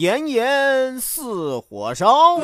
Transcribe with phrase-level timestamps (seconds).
[0.00, 2.40] 炎炎似火烧，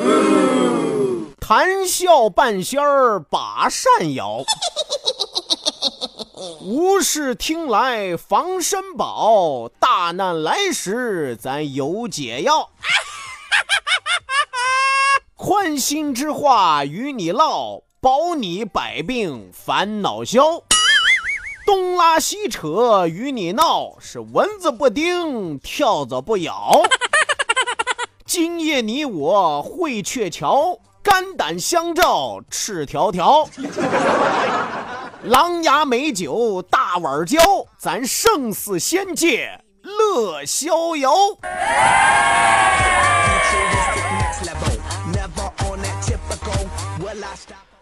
[1.39, 4.43] 谈笑半仙儿把扇摇。
[6.61, 12.69] 无事听来防身宝，大难来时咱有解药。
[15.35, 20.61] 宽心之话与你唠，保你百病烦恼消。
[21.65, 26.83] 东拉西扯与你闹，是蚊子不叮，跳蚤不咬。
[28.27, 33.47] 今夜你我会鹊桥，肝胆相照赤条条。
[35.23, 37.39] 狼牙美酒大碗交，
[37.79, 39.49] 咱胜似仙界
[39.81, 41.09] 乐逍遥。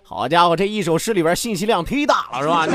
[0.03, 2.67] 好家伙，这一首诗里边信息量忒大了，是吧？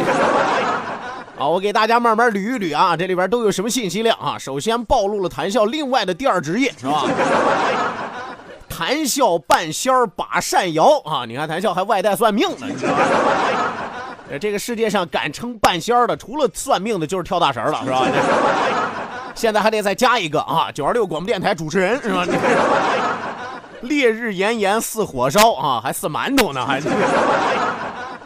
[1.40, 4.36] 啊，我给大家慢慢捋一捋啊，这里边都有什么信息量啊？
[4.38, 7.04] 首先暴露了谈笑另外的第二职业，是吧？
[8.68, 11.24] 谈笑半仙儿把扇摇啊！
[11.26, 12.98] 你看谈笑还外带算命呢，你知道吗？
[14.38, 18.06] 这个世界上敢称半仙儿的，除了算命的，就是跳大神了，是吧？
[19.34, 22.26] 现在还得再加一个啊，九二六广播电台主持人是吧？
[23.80, 26.80] 烈日炎炎似火烧啊，还似馒头呢，还。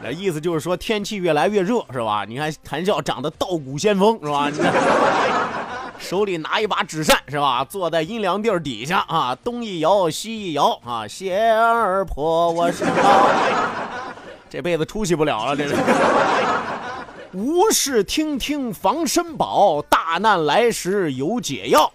[0.02, 2.24] 那意思就是说天气越来越热，是吧？
[2.26, 4.50] 你看谭笑长得道骨仙风，是吧？
[5.98, 7.64] 手里拿一把纸扇，是吧？
[7.64, 13.30] 坐在阴凉地儿底下啊，东一摇西一摇啊，仙儿婆我是老，
[14.50, 15.74] 这辈子出息不了了，这是。
[17.32, 21.90] 无事听听防身宝，大难来时有解药。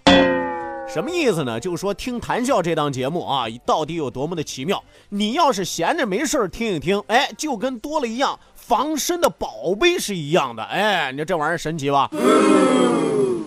[0.91, 1.59] 什么意思呢？
[1.59, 4.83] 就是说听谈笑这档节目啊，到底有多么的奇妙。
[5.09, 10.63] 你要是闲着没事听一听，哎，就跟多了一样防身的宝贝是一样的。
[10.63, 12.09] 哎，你说这玩意儿神奇吧？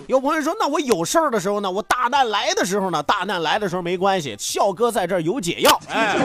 [0.07, 1.69] 有朋友说，那我有事儿的时候呢？
[1.69, 3.03] 我大难来的时候呢？
[3.03, 6.15] 大难来的时候没关系，笑哥在这儿有解药，哎，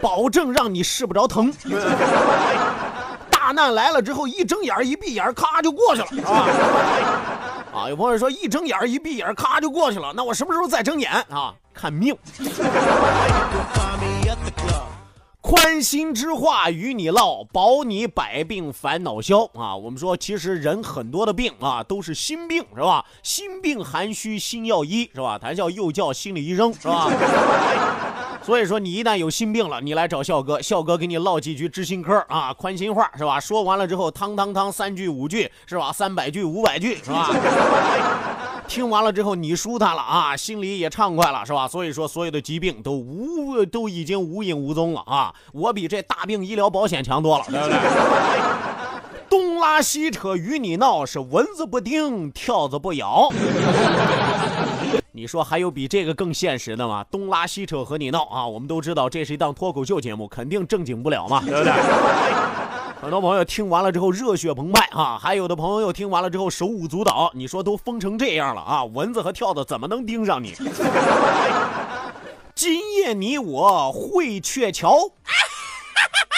[0.00, 1.52] 保证让你试不着疼。
[3.30, 6.46] 大难来了之后，一睁眼一闭眼，咔就过去了，啊。
[7.72, 10.12] 啊，有朋友说一睁眼一闭眼，咔就过去了。
[10.14, 11.54] 那我什么时候再睁眼啊？
[11.72, 12.14] 看命。
[15.40, 19.76] 宽心之话与你唠，保你百病烦恼消啊！
[19.76, 23.04] 我们说，其实人很多的病啊，都是心病，是吧？
[23.22, 25.38] 心病寒虚心药医，是吧？
[25.38, 27.10] 谈笑又叫心理医生，是吧？
[28.42, 33.38] 所以说，你一旦有心病了，你来找笑哥，笑哥给你唠几句知心嗑啊，宽心话是吧？
[33.38, 35.92] 说完了之后，汤汤汤三句五句是吧？
[35.92, 37.30] 三百句五百句是吧？
[38.66, 41.68] 听完了之后，你舒坦了啊，心里也畅快了是吧？
[41.68, 45.32] 所以说，所有的疾病都无都已经无影无踪了啊！
[45.52, 47.78] 我比这大病医疗保险强多了，对不对？
[49.30, 53.30] 东拉西扯与你闹，是蚊子不叮，跳子不咬。
[55.14, 57.04] 你说还有比这个更现实的吗？
[57.10, 58.46] 东拉西扯和你闹啊！
[58.46, 61.72] 我们都知道这是一档脱口秀节目，肯定正经不了嘛，对不对？
[63.02, 67.30] 很多朋友听完了之后热血澎湃啊，还有的朋友听完了之后手舞足蹈。
[67.34, 70.54] 你说都疯成这样了啊，蚊子和跳蚤怎么能盯上你？
[72.54, 74.96] 今夜你我会鹊桥。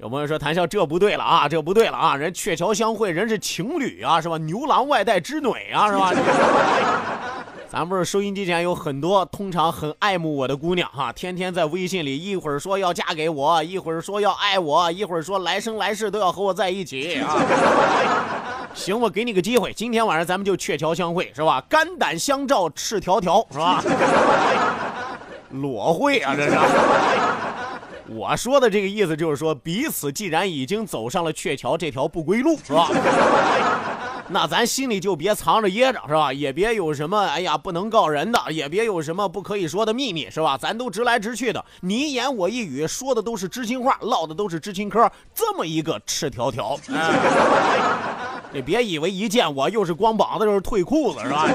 [0.00, 4.38] 有朋友说谈笑这不对了啊，这不对了啊，人鹊桥相会，人是情侣啊，是吧？
[4.38, 6.10] 牛郎外带织女啊，是吧？
[7.68, 17.36] 咱不是收音机前有很多通常很爱慕我的姑娘哈，天天在微信里一会儿说要嫁给我，一会儿说要爱我，一会儿说来生来世都要和我在一起啊。
[18.72, 21.62] 行，我给你个机会，今天晚上咱们就鹊桥相会是吧？
[21.68, 23.84] 肝胆相照赤条条是吧？
[25.52, 26.56] 裸会啊这是。
[28.12, 32.88] 我说的这个意思就是说，彼此既然已经走上了鹊桥这条不归路，是吧？
[34.32, 36.32] 那咱心里就别藏着掖着，是吧？
[36.32, 40.58] 也别有什么哎呀不能告人的，也别有什么不可以说的秘密，是吧？
[40.58, 46.76] 咱都直来直去的，你一言我一语，说的都是知心话，唠的都是知心嗑，这么一个赤条条，
[48.52, 51.46] 你别以为一见我又是光膀子就是退裤子，是吧？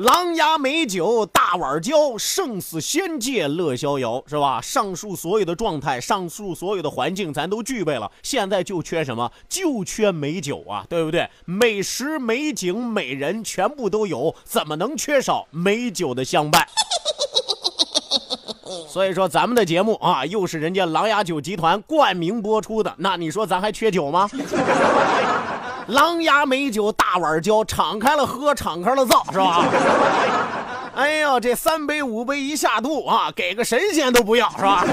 [0.00, 4.58] 狼牙美酒大碗浇，胜似仙界乐逍遥，是吧？
[4.58, 8.10] 上述所有的状态，上述所有的环境，咱都具备了。
[8.22, 9.30] 现在就缺什么？
[9.46, 11.28] 就缺美酒啊，对不对？
[11.44, 16.66] 美食、美景、美人，全部都有，怎么能缺少美酒的相伴？
[18.88, 24.26] 所以说，咱们的节目啊，又是人家狼牙酒集团冠名播出的，那你说咱还缺酒吗？
[25.90, 29.64] 狼牙美酒大碗浇，敞开了喝，敞开了造，是吧？
[30.94, 34.84] 哎呦，这三杯五杯一下肚啊，给个神仙都不要，是吧？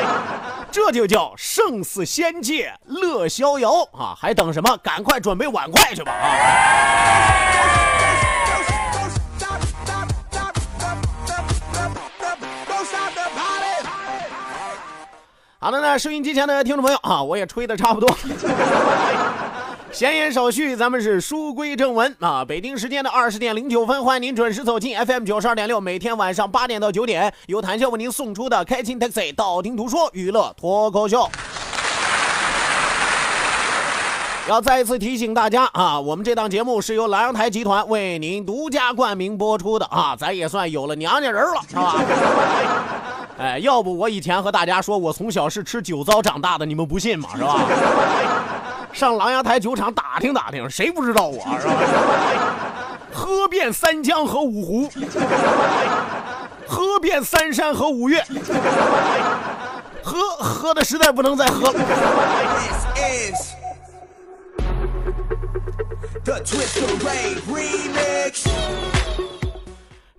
[0.72, 4.14] 这就叫胜似仙界乐逍遥啊！
[4.16, 4.76] 还等什么？
[4.78, 6.30] 赶快准备碗筷去吧啊！
[15.58, 18.08] 好的呢，收音机前的听众朋友啊，我也吹的差不多。
[19.92, 22.44] 闲言少叙，咱们是书归正文啊。
[22.44, 31.28] 北京时间的二十点零九分，欢迎您准时走进 FM 九十二点六，每天晚上八点到九点，由谭笑为您送出的开心 Taxi 道听途说娱乐脱口秀。
[34.48, 41.94] 要再一次提醒大家啊，我们这档节目是由莱阳台集团为您独家冠名播出的啊，咱也算有了娘家人了，是吧？
[43.38, 47.66] 哎，要不我以前和大家说我从小是吃酒糟长大的，你们不信嘛，是吧？
[48.92, 51.74] 上狼牙台酒厂打听打听，谁不知道我是吧？
[53.12, 54.90] 喝遍三江和五湖，
[56.66, 58.24] 喝遍三山和五岳，
[60.02, 61.80] 喝喝的实在不能再喝了。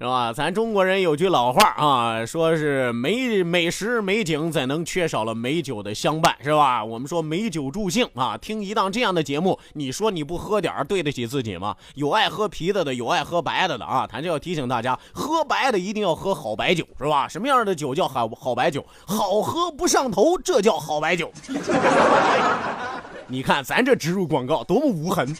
[0.02, 0.34] 是吧？
[0.34, 6.84] 咱中国人有句老话啊，说是美美食美景怎能缺少了美酒的相伴，是吧？
[6.84, 11.76] 我们说美酒助兴啊，听一档这样的节目，你说你不喝点对得起自己吗？
[11.94, 14.10] 有爱喝啤的的，有爱喝白的的啊。
[14.12, 17.28] 咱就要提醒大家，喝白的一定要喝好白酒，是吧？
[17.28, 18.84] 什么样的酒叫好好白酒？
[19.06, 21.32] 好喝不上头，这叫好白酒。
[23.28, 25.32] 你看咱这植入广告多么无痕。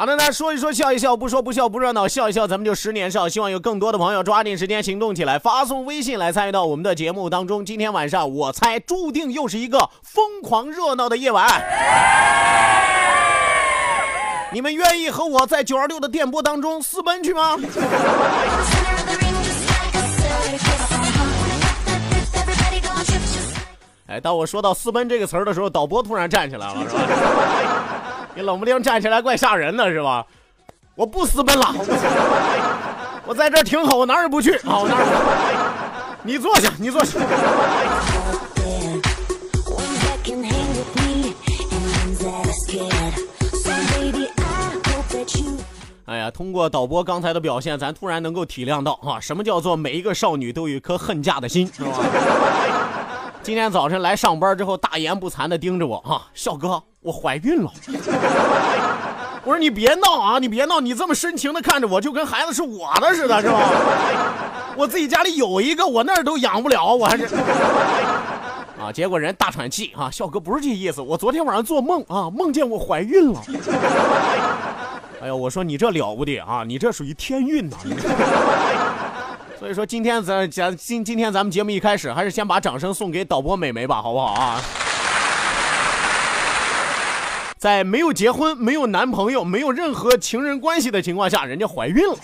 [0.00, 3.28] 好的，那说一说笑一笑，不说不笑不热闹，笑一笑咱们就十年少。
[3.28, 7.62] 希望有更多的朋友抓紧时间行动起来，发送微信来参与到我们的节目当中。
[7.62, 11.62] 今天晚上我猜注定又是一个疯狂热闹的夜晚。
[14.54, 17.58] 你们愿意和我在九二六的电波当中私奔去吗？
[24.06, 27.99] 哎，当我说到私奔这个词儿的时候，导播突然站起来了，是吧？
[28.34, 30.24] 你冷不丁站起来，怪吓人的，是吧？
[30.94, 31.74] 我不私奔了，
[33.24, 34.78] 我在这挺好，我哪儿也不去啊！
[34.78, 36.16] 我哪儿？
[36.22, 37.18] 你坐下，你坐下。
[46.04, 51.90] 哎呀，通过导播刚才的表现，咱突然能够体谅到啊，什么叫做每一个少女都有一颗恨嫁的心，是吧？
[53.42, 57.72] 今天早晨来上班之后，大言不惭的盯着我啊，笑哥，我怀孕了。
[59.42, 63.58] 我说你别闹啊，你别闹，你这么深情的看着我，就跟孩子是我的似的，是吧？
[64.76, 67.24] 我自己家里有一个，我那儿都养不了，我还是
[68.78, 68.92] 啊。
[68.92, 73.42] 结果人大喘气啊，笑哥不是这意思，我昨天晚上做梦啊，梦见我怀孕了。
[75.22, 77.76] 哎呦，我说你这了不得啊，你这属于天运呐。
[79.60, 84.58] 所以说今天咱咱今今天咱们节目一开始，还是先把掌声送给导播美眉吧，好不好啊？
[87.58, 92.16] 在没有结婚、没有男朋友、没有任何情人关系的情况下，人家怀孕了。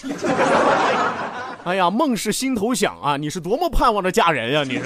[1.64, 3.18] 哎呀，梦是心头想啊！
[3.18, 4.64] 你是多么盼望着嫁人呀？
[4.66, 4.84] 你是。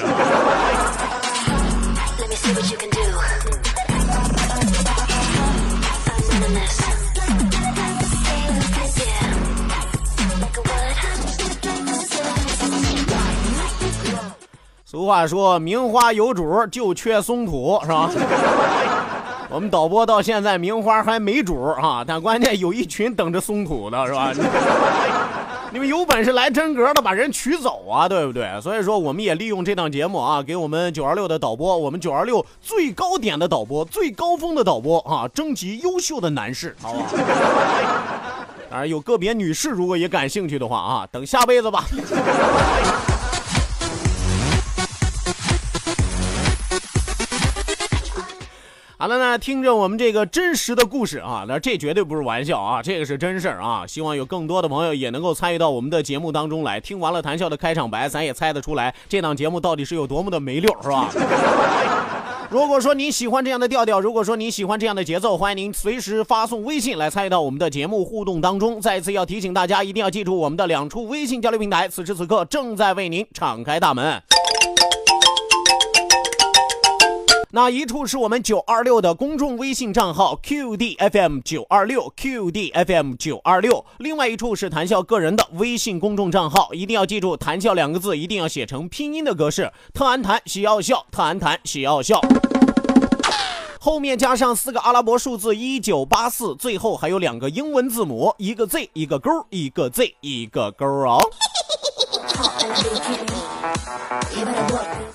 [15.00, 18.10] 俗话说，名花有主，就缺松土，是吧？
[19.48, 24.30] 我们导播到现在名花还没主啊，但关键有一群等着松土的，是吧？
[25.72, 28.60] 你 们有本事来真格的把人娶走啊，对不对？
[28.60, 37.06] 所以说，我们也利用这档节目啊，给我们九二六的导播，我们九二六最高点的导播，最高峰的导播啊，征集优秀的男士，好吧？
[38.68, 41.86] 当然，有个别女士如果也感兴趣的话啊，等下辈子吧。
[49.00, 53.86] 好了呢，听着我们这个真实的故事啊，那这绝对不是玩笑啊，这个是真事儿啊。
[53.86, 56.78] 希望有更多的朋友也能够参与到我们的节目当中来。
[56.78, 61.08] 听完了谈笑的开场白，咱也猜得出来这档节目到底是有多么的没溜，是吧？
[62.50, 68.78] 如果说你喜欢这样的调调，如果说你喜欢这样的节奏，欢迎您随时发送微信来参与到我们的节目互动当中。
[68.78, 74.22] 再次要提醒大家，一定要记住我们的两处微信交流平台，此时此刻正在为您敞开大门。
[77.52, 92.20] 那一处是我们九二六的公众微信账号 QDFM 九二六 QDFM 九二六，另外一处是谈笑个人的微信公众账号，一定要记住“谈笑”两个字，一定要写成拼音的格式，特安谈喜要笑，特安谈喜要笑，
[93.80, 101.18] 后面加上四个阿拉伯数字一九八四，最后还有两个英文字母，一个 Z 一个勾，一个 Z 一个勾哦。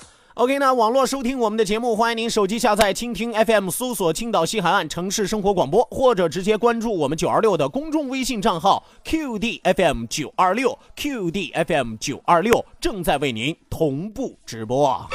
[0.38, 15.08] OK，那网络收听我们的节目，欢迎您手机下载蜻蜓 FM，搜索青岛西海岸城市生活广播，或者直接关注我们九二六的公众微信账号 QDFM 九二六 QDFM 九二六，正在为您同步直播。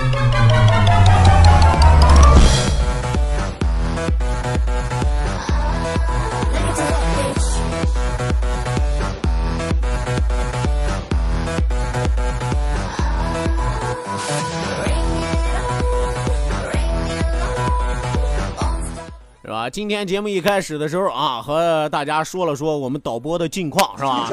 [19.44, 19.70] 是吧？
[19.70, 24.30] 今天节目一开始的时候啊，和大家说了说我们导播的近况，是吧？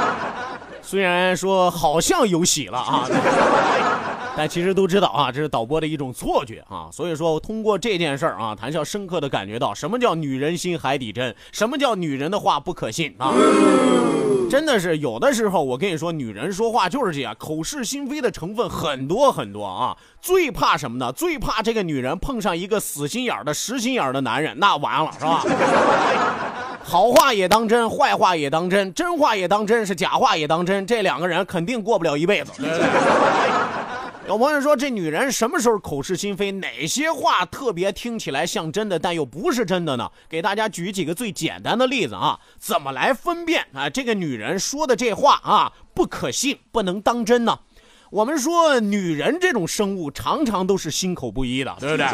[0.82, 3.08] 虽然说好像有喜了啊，
[4.36, 6.88] 但其实都知道啊，这是导播的一种错觉啊。
[6.92, 13.32] 所以说，通过这件事儿啊，谈笑深刻的感觉到什么叫女人心海底针，什么叫女人的话不可信啊。
[14.48, 19.96] 真的是有的时候，我跟你说，女人说话就是这样，口是心非的成分很多很多啊。
[20.20, 21.10] 最怕什么呢？
[21.12, 25.42] 最怕这个女人碰上一个死心眼的、实心眼的男人，那完了，是吧？
[26.84, 32.52] 好话也当真，坏话也当真，真话也当真，是假话也当真，这两个人肯定过不了一辈子。
[34.28, 36.50] 有朋友说，这女人什么时候口是心非？
[36.50, 40.10] 哪些话特别听起来像真的，但又不是真的呢？
[40.28, 43.88] 给大家举几个最简单的例子啊，怎么来分辨啊？
[43.88, 47.60] 这个女人说的这话啊，不可信，不能当真呢？
[48.10, 52.06] 我们说，女人这种生物常常都是心口不一的，对不对？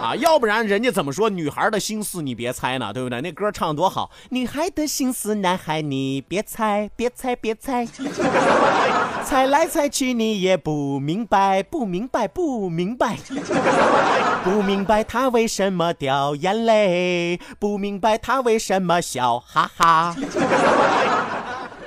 [0.00, 2.92] 啊，要不然人家怎么说女孩的心思你别猜呢？
[2.92, 3.20] 对不对？
[3.20, 7.84] 那歌唱多好，女孩的心思，男孩你别猜，别猜，别猜，
[9.26, 13.16] 猜来猜去你也不明白，不明白，不明白，
[14.44, 20.14] 不明白他为什么掉眼泪，不明白他为什么笑哈哈，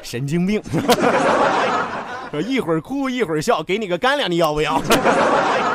[0.02, 0.62] 神经病。
[2.48, 4.82] 一会儿哭一会儿笑，给你个干粮，你要不要？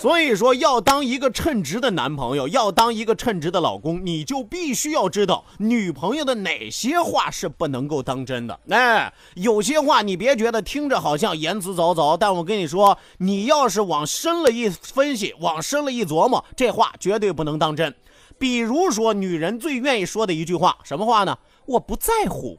[0.00, 8.58] 所以说，要当一个称职的男朋友，要当一个称职的老公，你就必须要知道女朋友的哪些话是不能够当真的。
[8.70, 17.94] 哎，有些话你别觉得听着好像言辞凿凿，但我跟你说，你要是往深了一分析，往深了一琢磨，这话绝对不能当真。
[18.38, 21.36] 比如说，女人最愿意说的一句话，什么话呢？
[21.66, 22.58] 我不在乎。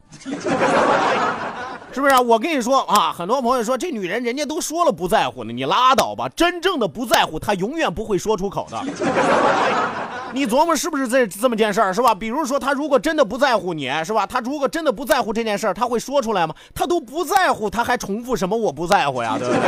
[1.93, 2.21] 是不是啊？
[2.21, 6.29] 我跟你说啊，很多朋友说这女人人家都说了不在乎呢，你拉倒吧。
[6.35, 8.81] 真正的不在乎，她永远不会说出口的。
[10.33, 12.15] 你琢磨是不是这这么件事儿是吧？
[12.15, 14.25] 比如说她如果真的不在乎你是吧？
[14.25, 16.55] 她如果真的不在乎这件事儿，她会说出来吗？
[16.73, 19.35] 她都不在乎，她还重复什么我不在乎呀？
[19.37, 19.61] 对不对？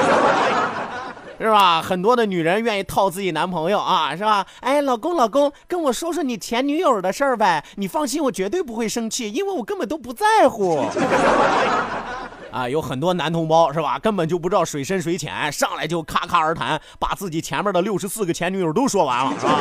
[1.40, 1.82] 是吧？
[1.82, 4.46] 很多的女人愿意套自己男朋友啊，是吧？
[4.62, 7.64] 哎，老公，老公，跟我说说你前女友的事儿呗。
[7.76, 10.86] 你放心，我绝对不会生气，因为我根本都不在乎。
[12.52, 13.98] 啊，有很多男同胞是吧？
[13.98, 19.60] 根本就不知道水深水浅，上来就咔咔而谈，把自己前面的六十四个前女友都说完了，是吧？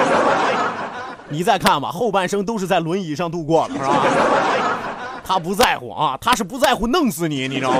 [1.30, 3.96] 你再看吧，后半生都是在轮椅上度过的，是吧？
[5.24, 7.78] 他不在乎啊，他是不在乎弄死你，你知道吗？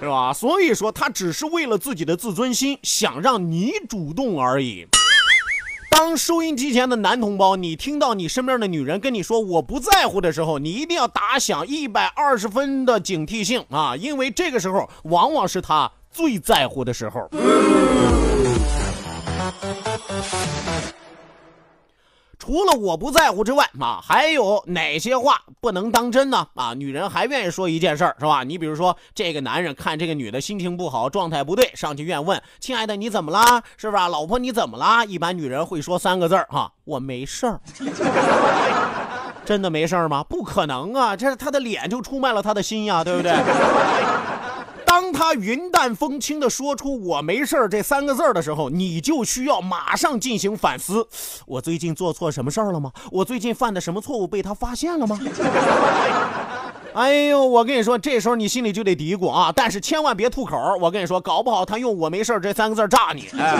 [0.00, 0.32] 是吧？
[0.32, 4.86] 所以说，他只是为了自己的自尊心，想让你主动而已。
[5.90, 13.94] 当收音机前的男同胞，你听到你身边的女人跟你说“我不在乎”的时候，你一定要打响一百二十分的警惕性啊！
[13.94, 17.28] 因为这个时候往往是他最在乎的时候。
[22.40, 26.48] 除了我不在乎之外啊，还有哪些话不能当真呢？
[26.54, 28.42] 啊，女人还愿意说一件事儿是吧？
[28.42, 33.62] 你比如说，这个男人看这个女的心情不好，状态不对，上去愿问：“亲爱的，你怎么啦？
[33.76, 34.08] 是吧？
[34.08, 37.60] 老婆你怎么啦？”一般女人会说三个字儿哈：“我没事儿。”
[39.44, 40.24] 真的没事儿吗？
[40.24, 41.14] 不可能啊！
[41.14, 43.32] 这他的脸就出卖了他的心呀，对不对？
[44.90, 51.06] 当他云淡风轻地说出“我没事”这三个字的时候，你就需要马上进行反思：
[51.46, 52.90] 我最近做错什么事儿了吗？
[53.12, 55.16] 我最近犯的什么错误被他发现了吗？
[56.92, 60.58] 哎呦，我跟你说，这时候你心里就得嘀咕啊，但是千万别吐口。
[60.80, 63.28] 我跟你说，搞不好他用“我没事”这三个字炸你。
[63.38, 63.56] 哎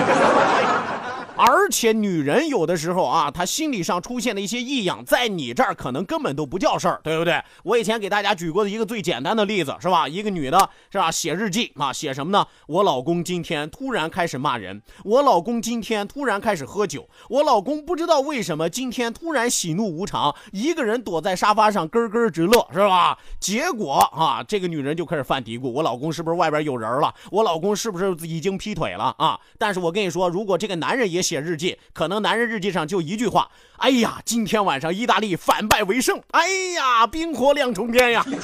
[1.41, 7.43] 而且女人有的时候啊，她心理上出现的一些异样，在你这儿可能根本都不叫事儿，对不对？
[7.65, 10.07] 我以前给大家举过的一个最简单的例子是吧？
[10.07, 12.47] 一个女的是吧，写日记啊，写什么呢？
[12.67, 23.19] 我老公今天突然开始骂人，我老公今天突然开始喝酒，我老公不知道为什么今天突然喜怒无常，一个人躲在沙发上咯咯直乐，是吧？
[23.41, 27.15] 结果啊，这个女人就开始犯嘀咕：我老公是不是外边有人了？
[27.31, 29.41] 我老公是不是已经劈腿了啊？
[29.57, 38.35] 但是我跟你说，如果这个男人也写日记，可能男人日记上就一句话：哎呀，今天晚上意大利反败为胜，哎呀，冰火两重天呀，是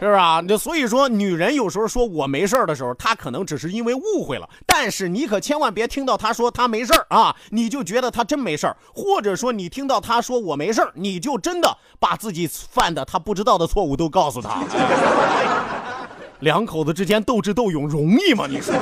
[0.00, 0.42] 不是啊？
[0.48, 14.64] 那所以说，女人有时候说我没事的时候，她可能只是因为误会了，但是你可千万别听到她说她没事啊，你就觉得她真没事或者说你听到她说我没事你就真的把自己犯的她不知道的错误都告诉她。
[16.40, 18.46] 两口子之间斗智斗勇容易吗？
[18.48, 18.74] 你说？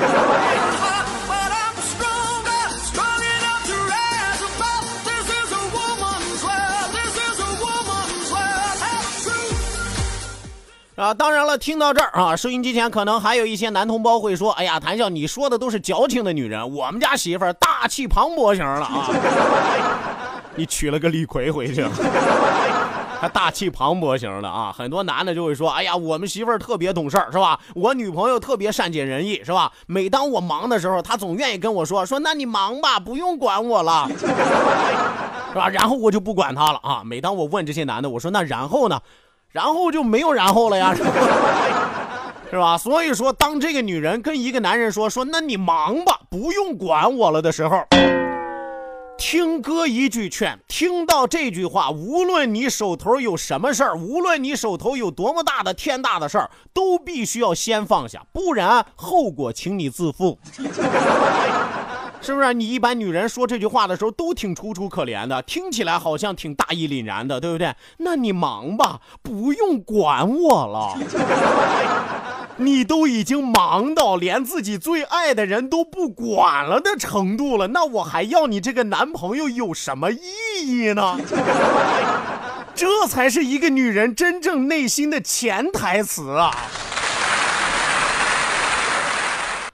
[10.98, 19.08] 啊，当然了，听到这儿啊，收音机前可能还有一些男同胞会说：“哎呀，谭笑，你说的都是矫情的女人，我们家媳妇儿大气磅礴型了啊！
[20.56, 21.86] 你娶了个李逵回去，
[23.20, 24.74] 还大气磅礴型的啊！
[24.76, 27.60] 很多男的就会说：哎呀，我们媳妇儿特别懂事儿，是吧？
[27.76, 29.70] 我女朋友特别善解人意，是吧？
[29.86, 35.68] 每当我忙的时候，她总愿意跟我说：说那你忙吧，不用管我了， 是吧？
[35.68, 37.02] 然后我就不管她了啊！
[37.04, 38.98] 每当我问这些男的，我说那然后呢？”
[39.52, 40.94] 然后就没有然后了呀，
[42.50, 42.76] 是吧？
[42.78, 47.82] 所以说，当这个女人跟一个男人说说“那你忙吧，不用管我了”的时候，
[49.18, 60.38] 听哥一句劝，听到这句话，无论你手头有什么事儿，无论你手头有多么大的天大的事儿，都必须要先放下，不然后果请你自负。
[62.20, 67.74] 是不是你一般女人说这句话的时候都挺楚楚可怜的，听起来好像挺大义凛然的，对不对？
[67.98, 70.98] 那你忙吧，不用管我了。
[72.60, 80.18] 你都已经忙到连自己最爱的人都不管了的程度了，那我还要你这个男朋友有什么意
[80.66, 81.18] 义呢？
[82.74, 86.50] 这才是一个女人真正内心的潜台词啊！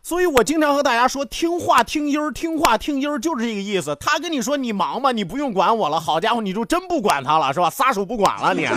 [0.07, 3.97] 所以我经常和大家说，听话听音儿，听话听音儿，就是这个意思。
[3.99, 5.99] 他跟你说你忙吧，你不用管我了。
[5.99, 7.71] 好家伙，你就真不管他了，是吧？
[7.71, 8.69] 撒手不管了你。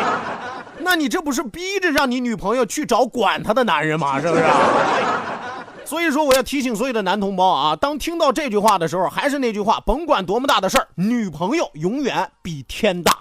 [0.80, 4.18] 那你这不是逼着让你女朋友去找管他的男人吗？
[4.18, 4.42] 是不是？
[5.84, 13.18] 所以说，我要提醒所有的男同胞啊，当听到这句话的时候，还是那句话，甭管多么大的事儿，女朋友永远比天大。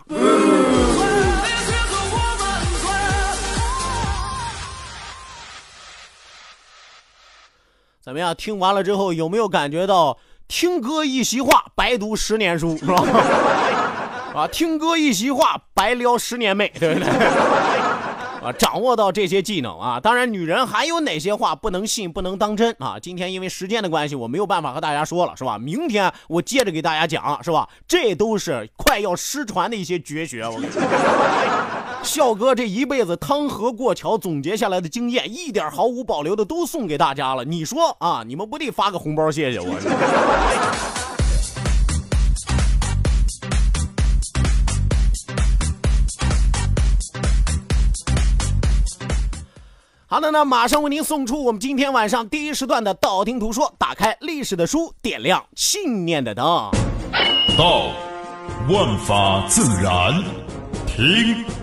[8.03, 8.35] 怎么样？
[8.35, 10.17] 听完了之后有没有感觉到
[10.49, 13.01] 听歌一席话，白读十年书，是吧？
[14.35, 17.07] 啊，听歌一席话，白撩十年妹，对不对？
[17.07, 22.97] 啊，掌握到这些技能啊，当然，女人还有哪些话不能信、不能当真啊？
[23.01, 25.57] 今天因为时间的关系，我没有办法和大家说了，是吧？
[25.57, 27.69] 明天我接着给大家讲，是吧？
[27.87, 30.81] 这都是快要失传的一些绝学，我跟你说。
[32.03, 37.43] 笑哥这一辈子汤河过桥总结下来的经验，一点毫无保留的都送给大家了。
[37.43, 39.73] 你说啊，你们不得发个红包谢谢我？
[50.05, 56.45] 好的，那马上为您送出我们今天晚上第一时段的道听途说，打开历史的书，点亮信念的灯。
[57.57, 57.87] 道，
[58.69, 60.21] 万法自然；
[60.85, 61.62] 听。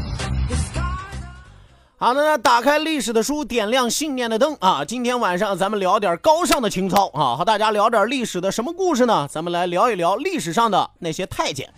[2.01, 4.83] 好的，那打开历史的书，点亮信念的灯啊！
[4.83, 9.27] 今天晚上咱们聊点高尚的情操啊，和大家聊点历史的什么故事呢？
[9.29, 11.71] 咱们来聊一聊历史上的那些太监。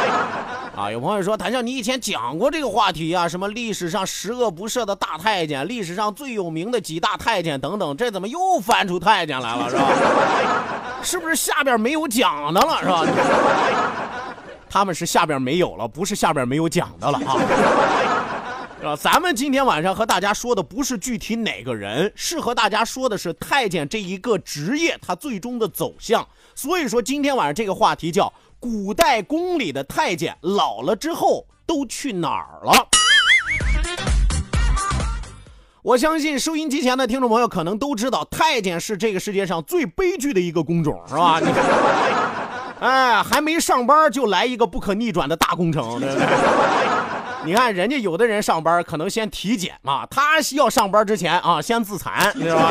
[0.74, 9.84] 啊，有朋友说谭笑，你以前讲过这个话题啊，什么历史上十恶不赦的大太监，历史上最有名的几大太监等等，这怎么又翻出太监来了，是吧？
[11.04, 13.04] 是不是下边没有讲的了，是吧？
[14.70, 17.36] 他们是下边没有了，不是下边没有讲的了啊。
[18.82, 18.96] 啊？
[18.96, 26.26] 咱们今天晚上和大家说的不是具体哪个人，是和大家说的是太监这一个职业它最终的走向。
[26.54, 28.32] 所以说今天晚上这个话题叫。
[28.60, 32.88] 古代宫里的太监老了之后都去哪儿了？
[35.80, 41.40] 我相信收音机前的听众朋友可能都知道，太监是这个世界上最悲剧的一个工种，是吧？
[42.80, 46.26] 哎，还没上班就来一个不可逆转的大工程，对对？
[47.48, 52.70] 你看人家有的人上班可能先体检嘛，他要上班之前啊先自残，你知道吧？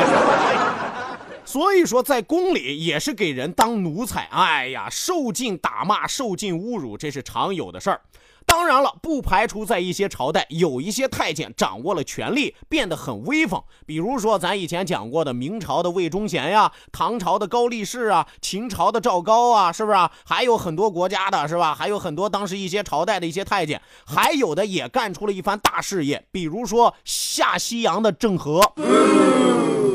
[1.44, 8.00] 所以说，在宫里也是给人当奴才，哎呀，受尽打骂，受尽侮辱，这是常有的事儿。
[8.48, 13.62] 当然了，不排除在一些朝代，有一些太监掌握了权力，变得很威风。
[13.86, 19.98] 比如说，咱以前讲过的明朝的魏忠贤呀，唐朝的高力士啊，秦朝的赵高啊，是不是？
[20.24, 21.74] 还有很多国家的，是吧？
[21.74, 26.24] 还有很多当时一些朝代的一些太监，还有的也干出了一番大事业。
[26.32, 28.60] 比如说下西洋的郑和。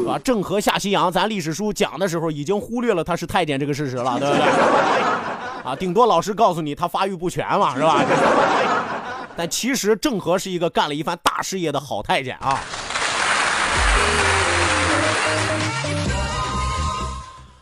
[0.08, 5.33] 啊，郑和下西洋，咱历史书讲的时候已经忽略了他是太监这个事实了，对不对？
[5.64, 8.04] 啊，顶多老师告诉你他发育不全嘛，是吧？
[9.36, 12.60] 但其实郑和是一个干了一番大事业的好太监啊。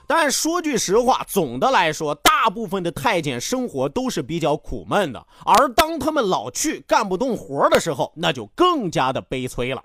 [0.07, 9.81] 但说句实话，总的来说，大部分的太监生活都是比较苦闷的，而当他们老去干不动活的时候，那就更加的悲催了。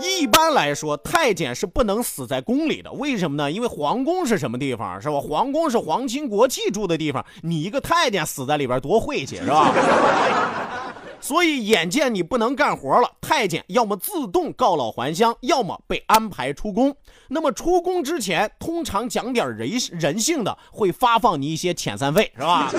[0.00, 2.90] 一般来说，太监是不能死在宫里的。
[2.92, 3.50] 为什么呢？
[3.50, 5.20] 因为皇宫是什么地方，是吧？
[5.20, 9.72] 皇宫是皇亲国戚住的地方，你一个太监死在里边多晦气，是吧？
[11.20, 16.94] 所以，眼见你不能干活了，太监要么自动告老还乡，要么被安排出宫。
[17.28, 22.70] 那么，出宫之前，通常讲点人人性的，会发放你一些遣散费，是吧？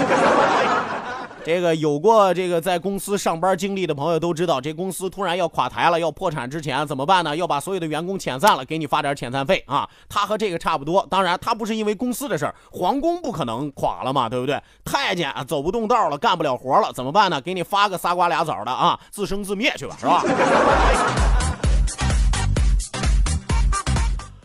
[1.45, 7.35] 这个有过这个在公司上班经历的朋友都知道，这公司突然要垮台了，要破产之前怎么办呢？
[7.35, 9.87] 要把所有的员工遣散了，给你发点遣散费啊。
[10.09, 14.59] 他和这个差不多，当然他不是因为公司的事儿，皇宫不可能垮了嘛，对不对？
[14.83, 17.39] 太监啊走不动道了，干不了活了，怎么办呢？
[17.39, 20.23] 给你发个仨瓜俩枣的啊，自生自灭去吧，是吧？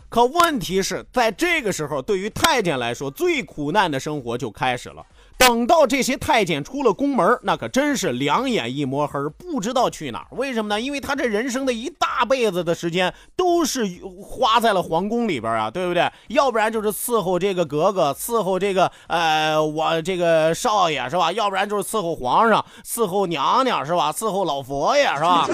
[0.07, 5.03] 可问题是在这个时候，对于太监来说，最苦难的生活就开始了。
[5.41, 10.27] 等到这些太监出了宫门，那可真是两眼一抹黑，不知道去哪儿。
[10.37, 10.79] 为什么呢？
[10.79, 13.83] 因为他这人生的一大辈子的时间都是
[14.21, 16.07] 花在了皇宫里边啊，对不对？
[16.27, 21.31] 要不然就是伺候这个格格，伺候这个呃我这个少爷是吧？
[21.31, 24.13] 要不然就是伺候皇上，伺候娘娘是吧？
[24.13, 25.47] 伺候老佛爷是吧？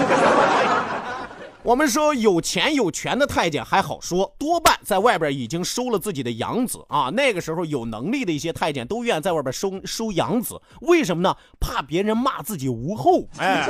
[1.67, 7.09] 我们说有钱有权的太监还好说，多半在外边已经收了自己的养子啊。
[7.09, 11.35] 那个时候有能力的一些太监都愿意在外边收收养子，为什么呢？
[11.59, 13.27] 怕别人骂自己无后。
[13.37, 13.67] 哎，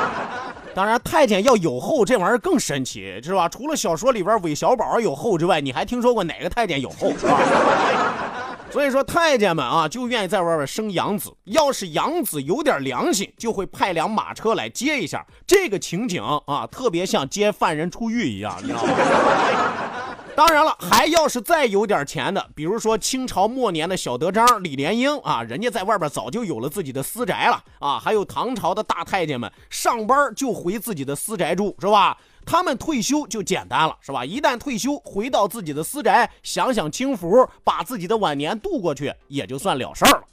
[0.74, 3.46] 当然太监要有后这玩意儿更神奇，是吧？
[3.50, 7.10] 除了小说里边韦小宝有后之外，你还听说过哪个太监有后？
[7.18, 8.39] 是吧？
[8.70, 11.32] 所以说，太监们啊，就愿意在外边生养子。
[11.44, 15.26] 要是养子有点良心，就会派辆马车来接一下。
[15.44, 18.94] 这个情景啊，特别像接犯人出狱一样，你知道吗？
[20.36, 27.98] 当然了，还要是再有点钱的，比如说清朝末年的小德张、李莲英啊，人家在外边早就有了自己的私宅了啊。
[27.98, 32.16] 还有唐朝的大太监们，上班就回自己的私宅住，是吧？
[32.44, 34.24] 他们退休就简单了，是吧？
[34.24, 40.24] 一旦退休，回到自己的私宅，享享清福，把自己的晚年度过去，也就算了事儿了。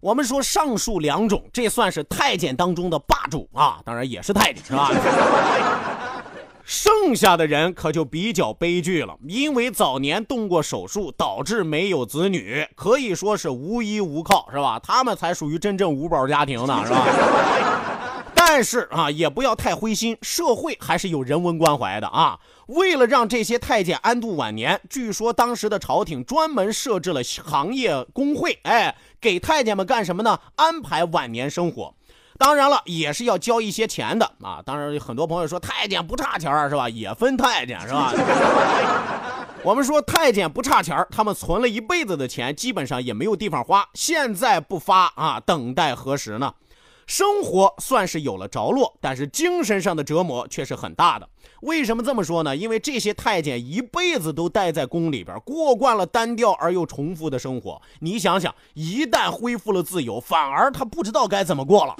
[0.00, 4.90] 我们说上述两种，这算是太监当中的霸主啊，当然也是太监，是吧？
[6.64, 14.80] 剩下的人可就比较悲剧了，因为早年动过手术，导致没有子女，可以说是无依无靠，是吧？
[14.82, 17.04] 他们才属于真正五宝家庭呢，是吧？
[18.34, 22.38] 但是啊，也不要太灰心，社会还是有人文关怀的啊。
[22.68, 30.38] 为了让这些太监安度晚年，据说当时的朝廷专门设置了行业工会，哎，给太监们干什么呢？
[30.56, 31.94] 安排晚年生活。
[32.38, 34.60] 当然了，也是要交一些钱的啊！
[34.64, 36.88] 当然，很多朋友说太监不差钱是吧？
[36.88, 38.12] 也分太监是吧？
[39.62, 43.88] 我们说太监不差钱他们存了一辈子的钱，基本上也没有地方花。
[43.94, 46.52] 现在不发啊，等待何时呢？
[47.06, 51.28] 生活算是有了着落，但是精神上的折磨却是很大的。
[51.60, 52.54] 为什么这么说呢？
[52.54, 57.80] 因为这些太监一辈子都待在宫里边，过惯了单调而又重复的生活。
[58.00, 61.94] 你想想，一旦恢复了自由，反而他不知道该怎么过了。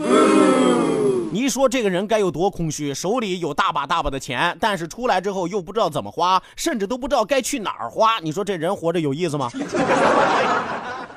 [1.32, 2.94] 你说这个人该有多空虚？
[2.94, 8.18] 手里有大把大把的钱，但是出来之后又不知道怎么花，甚至都不知道该去哪儿花。
[8.20, 9.50] 你说这人活着有意思吗？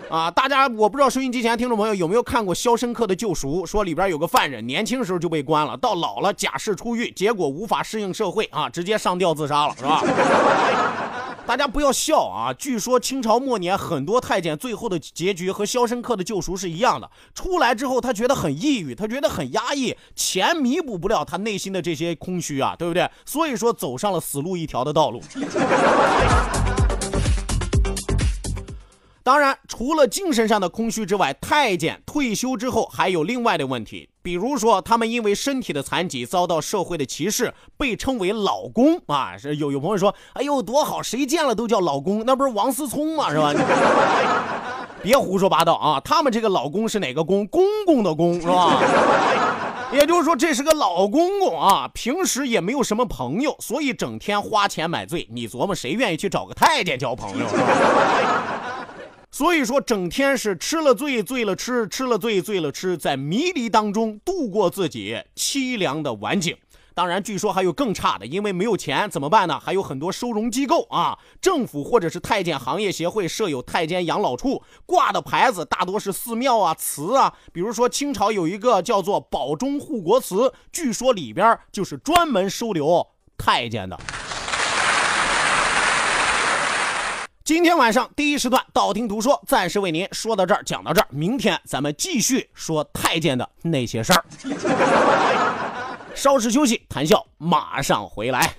[0.10, 10.02] 啊，大家，我不知道收音机前听众朋友有没有看过《肖申克的救赎》，说里边有个犯人，年轻时候就被关了，到老了假释出狱，结果无法适应社会啊，直接上吊自杀了，是吧？
[11.46, 12.54] 大家不要笑啊！
[12.54, 23.10] 据说清朝末年很多太监最后的结局和《肖申克的救赎》是一样的，出来之后他觉得很抑郁，他觉得很压抑，钱弥补不了他内心的这些空虚啊，对不对？
[23.26, 25.22] 所以说走上了死路一条的道路。
[29.28, 39.38] 当然，除了精神上的空虚之外，太监退休之后还有另外的问题，比如说他们因为身体的残疾遭到社会的歧视，被称为老公啊。
[39.38, 43.30] 是有有朋友说，哎呦多好，谁见了都叫老公，那不是王思聪吗？
[43.30, 43.54] 是吧？
[45.04, 46.00] 别胡说八道啊！
[46.00, 47.46] 他们这个老公是哪个公？
[47.48, 48.82] 公公的公是吧？
[49.92, 55.28] 也就是说，这是个老公公啊，平时也没有什么朋友，所以整天花钱买醉。
[55.30, 57.46] 你琢磨谁愿意去找个太监交朋友？
[59.30, 66.58] 所以说，整天是吃了醉，醉了吃，吃了醉，醉了吃，在迷离当中度过自己凄凉的晚景。
[66.96, 69.60] 当然，据说还有更差的，因为没有钱怎么办呢？
[69.60, 77.32] 还有很多收容机构啊，政府或者是太监行业协会设有太监养老处，挂的牌子大多是寺庙啊、祠啊。
[77.54, 83.06] 比如说清朝有一个叫做宝中护国祠，据说里边就是专门收留
[83.38, 84.00] 太监的。
[87.48, 91.08] 今天晚上第一时段道听途说，暂时为您说到这儿，讲到这儿。
[91.10, 94.26] 明天咱们继续说太监的那些事儿。
[96.14, 98.54] 稍事休息，谈笑马上回来。